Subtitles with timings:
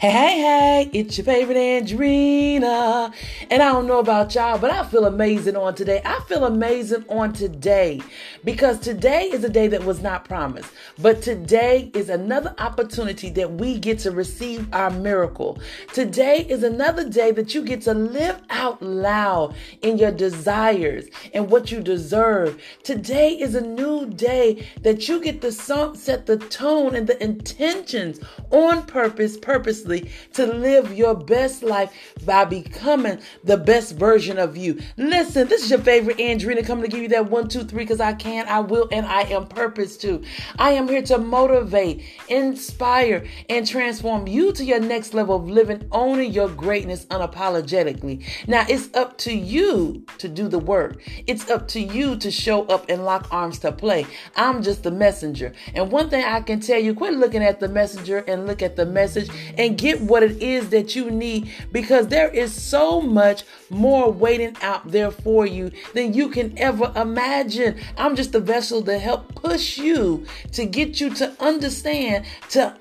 [0.00, 3.12] Hey, hey, hey, it's your favorite Andrina.
[3.50, 6.00] And I don't know about y'all, but I feel amazing on today.
[6.04, 8.00] I feel amazing on today
[8.44, 10.70] because today is a day that was not promised.
[11.00, 15.58] But today is another opportunity that we get to receive our miracle.
[15.92, 21.50] Today is another day that you get to live out loud in your desires and
[21.50, 22.62] what you deserve.
[22.84, 28.20] Today is a new day that you get to set the tone and the intentions
[28.52, 29.87] on purpose, purposely
[30.34, 31.92] to live your best life
[32.24, 34.80] by becoming the best version of you.
[34.96, 38.00] Listen, this is your favorite Andrina coming to give you that one, two, three, because
[38.00, 40.22] I can, I will, and I am purpose to.
[40.58, 45.88] I am here to motivate, inspire, and transform you to your next level of living,
[45.92, 48.24] owning your greatness unapologetically.
[48.46, 51.02] Now, it's up to you to do the work.
[51.26, 54.06] It's up to you to show up and lock arms to play.
[54.36, 55.52] I'm just the messenger.
[55.74, 58.76] And one thing I can tell you, quit looking at the messenger and look at
[58.76, 63.44] the message and get what it is that you need because there is so much
[63.70, 67.78] more waiting out there for you than you can ever imagine.
[67.96, 72.76] I'm just a vessel to help push you to get you to understand, to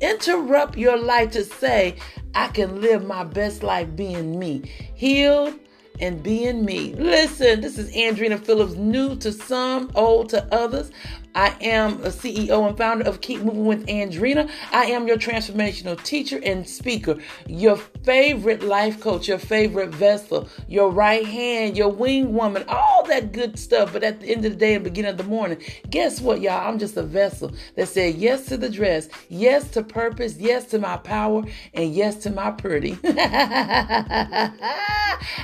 [0.00, 1.96] interrupt your life to say,
[2.34, 4.62] I can live my best life being me,
[4.94, 5.54] healed
[6.00, 6.94] and being me.
[6.94, 10.90] Listen, this is Andrina Phillips, new to some, old to others.
[11.34, 14.48] I am a CEO and founder of Keep Moving with Andrina.
[14.70, 17.18] I am your transformational teacher and speaker,
[17.48, 23.32] your favorite life coach, your favorite vessel, your right hand, your wing woman, all that
[23.32, 23.92] good stuff.
[23.92, 25.58] But at the end of the day and beginning of the morning,
[25.90, 26.68] guess what, y'all?
[26.68, 30.78] I'm just a vessel that said yes to the dress, yes to purpose, yes to
[30.78, 32.96] my power, and yes to my pretty.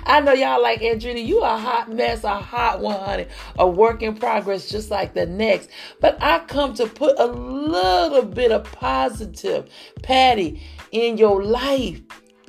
[0.05, 1.25] I know y'all like Andrina.
[1.25, 3.27] You a hot mess, a hot one, honey,
[3.59, 5.69] a work in progress, just like the next.
[6.01, 9.69] But I come to put a little bit of positive
[10.03, 12.01] patty in your life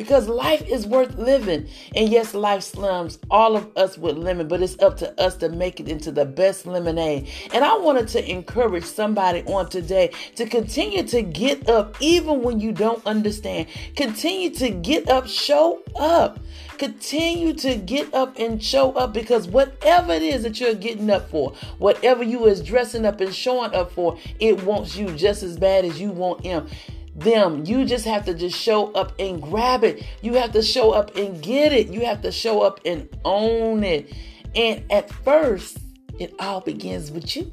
[0.02, 1.68] because life is worth living.
[1.96, 5.50] And yes, life slums all of us with lemon, but it's up to us to
[5.50, 7.30] make it into the best lemonade.
[7.54, 12.60] And I wanted to encourage somebody on today to continue to get up even when
[12.60, 13.68] you don't understand.
[13.96, 16.40] Continue to get up, show up.
[16.80, 21.30] Continue to get up and show up because whatever it is that you're getting up
[21.30, 25.58] for, whatever you is dressing up and showing up for, it wants you just as
[25.58, 26.68] bad as you want him
[27.16, 27.66] them.
[27.66, 30.04] You just have to just show up and grab it.
[30.22, 31.88] You have to show up and get it.
[31.88, 34.14] You have to show up and own it.
[34.56, 35.78] And at first,
[36.20, 37.52] it all begins with you.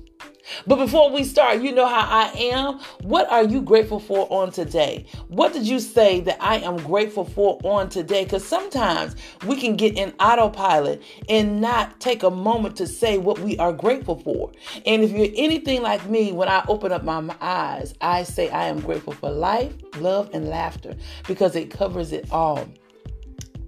[0.67, 2.81] But before we start, you know how I am.
[3.03, 5.07] What are you grateful for on today?
[5.29, 8.25] What did you say that I am grateful for on today?
[8.25, 9.17] Because sometimes
[9.47, 13.73] we can get in autopilot and not take a moment to say what we are
[13.73, 14.53] grateful for.
[14.87, 18.65] And if you're anything like me, when I open up my eyes, I say I
[18.65, 22.69] am grateful for life, love, and laughter because it covers it all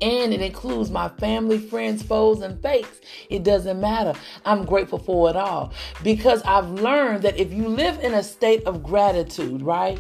[0.00, 3.00] and it includes my family, friends, foes, and fakes.
[3.28, 4.19] It doesn't matter.
[4.44, 5.72] I'm grateful for it all
[6.03, 9.99] because I've learned that if you live in a state of gratitude, right?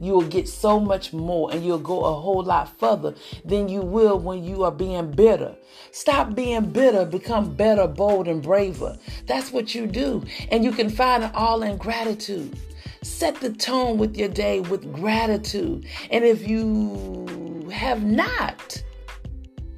[0.00, 3.14] You will get so much more and you'll go a whole lot further
[3.44, 5.54] than you will when you are being bitter.
[5.90, 8.98] Stop being bitter, become better, bold, and braver.
[9.26, 10.24] That's what you do.
[10.50, 12.56] And you can find it all in gratitude.
[13.02, 15.86] Set the tone with your day with gratitude.
[16.10, 18.82] And if you have not,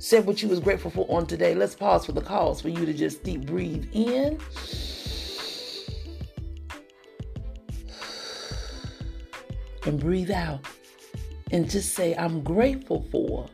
[0.01, 1.55] said what you was grateful for on today.
[1.55, 4.41] Let's pause for the cause for you to just deep breathe in.
[9.87, 10.61] And breathe out.
[11.53, 13.47] And just say, I'm grateful for.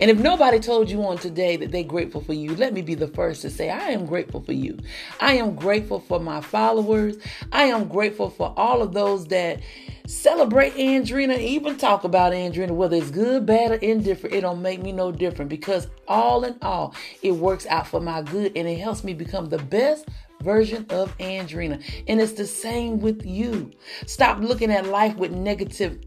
[0.00, 2.94] And if nobody told you on today that they're grateful for you, let me be
[2.94, 4.78] the first to say, I am grateful for you.
[5.20, 7.16] I am grateful for my followers.
[7.52, 9.60] I am grateful for all of those that
[10.06, 14.34] celebrate Andrina, even talk about Andrina, whether it's good, bad, or indifferent.
[14.34, 18.22] It don't make me no different because all in all, it works out for my
[18.22, 20.08] good and it helps me become the best
[20.42, 21.82] version of Andrina.
[22.06, 23.70] And it's the same with you.
[24.06, 25.98] Stop looking at life with negative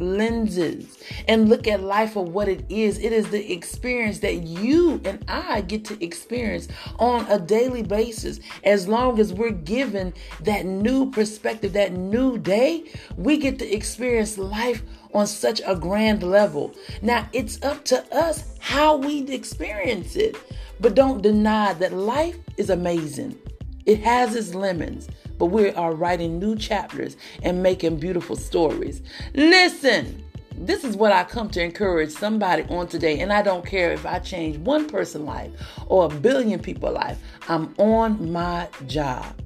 [0.00, 0.98] lenses
[1.28, 2.98] and look at life for what it is.
[2.98, 6.68] It is the experience that you and I get to experience
[6.98, 8.40] on a daily basis.
[8.64, 10.12] As long as we're given
[10.42, 14.82] that new perspective, that new day, we get to experience life
[15.12, 16.74] on such a grand level.
[17.02, 20.36] Now, it's up to us how we experience it.
[20.80, 23.38] But don't deny that life is amazing.
[23.84, 25.08] It has its lemons
[25.40, 29.00] but we are writing new chapters and making beautiful stories.
[29.34, 30.22] Listen,
[30.54, 33.20] this is what I come to encourage somebody on today.
[33.20, 35.50] And I don't care if I change one person's life
[35.86, 39.40] or a billion people's life, I'm on my job.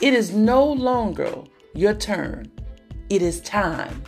[0.00, 1.44] It is no longer
[1.74, 2.50] your turn,
[3.08, 4.02] it is time.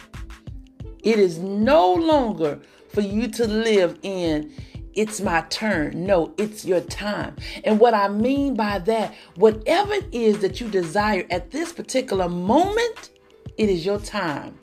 [1.05, 4.53] It is no longer for you to live in
[4.95, 6.07] it's my turn.
[6.07, 7.37] No, it's your time.
[7.65, 12.29] And what I mean by that, whatever it is that you desire at this particular
[12.29, 13.11] moment,
[13.57, 14.59] it is your time.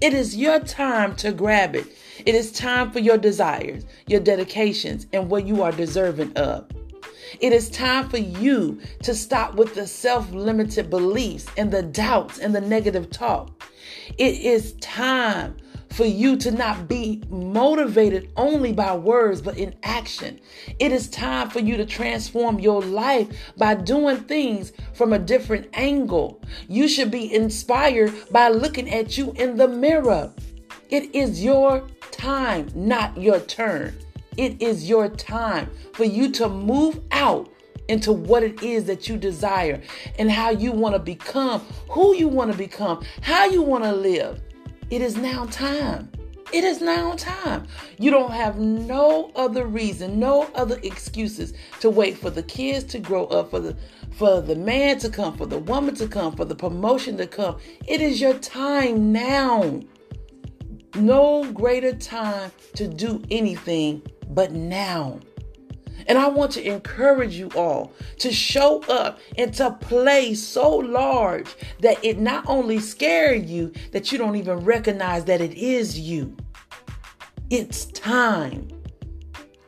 [0.00, 1.86] It is your time to grab it.
[2.24, 6.68] It is time for your desires, your dedications, and what you are deserving of.
[7.40, 12.38] It is time for you to stop with the self limited beliefs and the doubts
[12.38, 13.62] and the negative talk.
[14.16, 15.56] It is time
[15.90, 20.40] for you to not be motivated only by words, but in action.
[20.78, 25.68] It is time for you to transform your life by doing things from a different
[25.72, 26.40] angle.
[26.68, 30.32] You should be inspired by looking at you in the mirror.
[30.90, 33.98] It is your time, not your turn.
[34.36, 37.52] It is your time for you to move out
[37.88, 39.82] into what it is that you desire
[40.18, 43.92] and how you want to become, who you want to become, how you want to
[43.92, 44.40] live.
[44.90, 46.10] It is now time.
[46.50, 47.66] It is now time.
[47.98, 52.98] You don't have no other reason, no other excuses to wait for the kids to
[52.98, 53.76] grow up, for the
[54.12, 57.58] for the man to come, for the woman to come, for the promotion to come.
[57.86, 59.80] It is your time now.
[60.94, 65.20] No greater time to do anything but now.
[66.08, 71.54] And I want to encourage you all to show up and to play so large
[71.80, 76.34] that it not only scares you, that you don't even recognize that it is you.
[77.50, 78.68] It's time.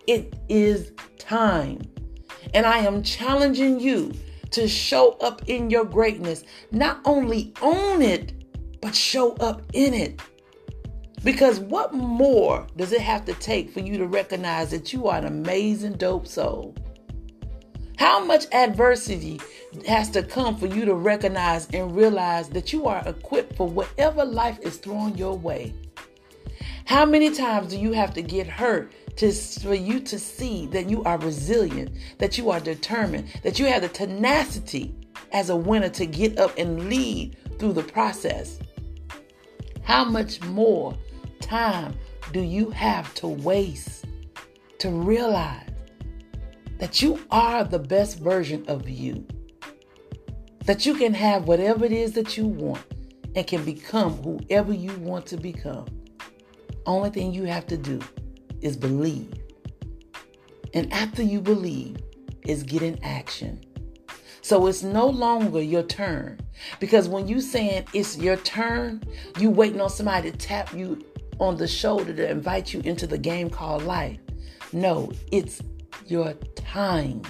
[0.06, 1.82] It is time.
[2.54, 4.12] And I am challenging you
[4.50, 6.44] to show up in your greatness.
[6.72, 8.32] Not only own it,
[8.80, 10.20] but show up in it.
[11.22, 15.18] Because what more does it have to take for you to recognize that you are
[15.18, 16.74] an amazing dope soul?
[17.98, 19.38] How much adversity
[19.86, 24.24] has to come for you to recognize and realize that you are equipped for whatever
[24.24, 25.74] life is throwing your way?
[26.86, 30.88] How many times do you have to get hurt to, for you to see that
[30.88, 34.94] you are resilient, that you are determined, that you have the tenacity
[35.32, 38.58] as a winner to get up and lead through the process?
[39.82, 40.96] How much more
[41.40, 41.94] time
[42.32, 44.04] do you have to waste
[44.78, 45.68] to realize
[46.78, 49.26] that you are the best version of you?
[50.66, 52.84] That you can have whatever it is that you want
[53.34, 55.86] and can become whoever you want to become.
[56.86, 58.00] Only thing you have to do
[58.60, 59.32] is believe.
[60.72, 61.96] And after you believe,
[62.44, 63.60] is get in action.
[64.42, 66.40] So it's no longer your turn.
[66.78, 69.02] Because when you saying it's your turn,
[69.38, 71.04] you waiting on somebody to tap you
[71.40, 74.20] on the shoulder to invite you into the game called life.
[74.72, 75.62] No, it's
[76.06, 77.22] your time.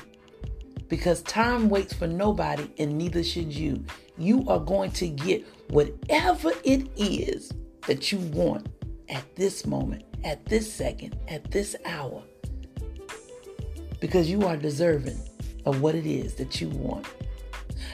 [0.88, 3.84] Because time waits for nobody and neither should you.
[4.18, 7.52] You are going to get whatever it is
[7.86, 8.68] that you want
[9.08, 12.22] at this moment, at this second, at this hour.
[14.00, 15.20] Because you are deserving
[15.64, 17.06] of what it is that you want.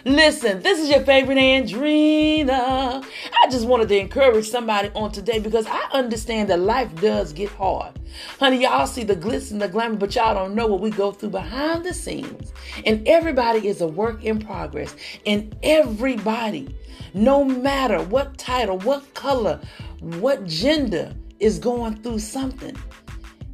[0.06, 3.04] Listen, this is your favorite Andrina.
[3.42, 7.48] I just wanted to encourage somebody on today because I understand that life does get
[7.48, 7.98] hard.
[8.38, 11.10] Honey, y'all see the glitz and the glamour, but y'all don't know what we go
[11.10, 12.52] through behind the scenes.
[12.84, 14.94] And everybody is a work in progress.
[15.26, 16.76] And everybody,
[17.12, 19.60] no matter what title, what color,
[19.98, 22.76] what gender, is going through something.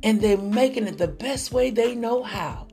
[0.03, 2.69] And they're making it the best way they know how.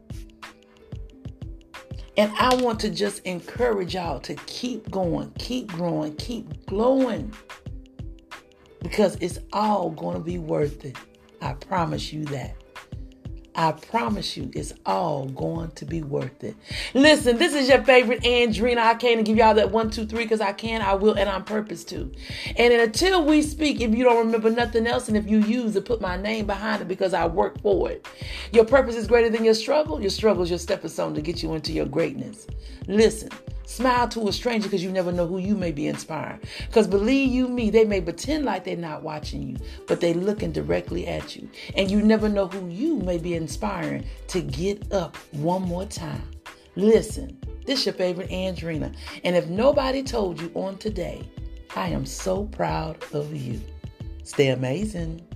[2.20, 7.34] And I want to just encourage y'all to keep going, keep growing, keep glowing.
[8.82, 10.98] Because it's all going to be worth it.
[11.42, 12.58] I promise you that.
[13.60, 16.56] I promise you, it's all going to be worth it.
[16.94, 18.78] Listen, this is your favorite Andrina.
[18.78, 21.44] I can't give y'all that one, two, three because I can, I will, and on
[21.44, 22.10] purpose to.
[22.56, 25.82] And until we speak, if you don't remember nothing else, and if you use to
[25.82, 28.08] put my name behind it because I work for it,
[28.54, 30.00] your purpose is greater than your struggle.
[30.00, 32.48] Your struggle is your stepping stone to get you into your greatness.
[32.88, 33.28] Listen,
[33.70, 36.40] Smile to a stranger because you never know who you may be inspiring.
[36.66, 39.58] Because believe you me, they may pretend like they're not watching you,
[39.88, 41.48] but they looking directly at you.
[41.78, 46.32] And you never know who you may be inspiring to get up one more time.
[46.76, 48.92] Listen, this is your favorite Andrina.
[49.24, 51.22] And if nobody told you on today,
[51.76, 53.62] I am so proud of you.
[54.24, 55.29] Stay amazing.